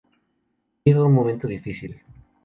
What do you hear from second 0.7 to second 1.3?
Llega en un